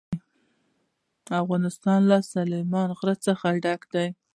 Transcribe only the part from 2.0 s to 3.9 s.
له سلیمان غر څخه ډک